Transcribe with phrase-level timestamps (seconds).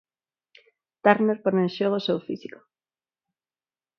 [1.05, 2.59] Turner pon en xogo o seu físico.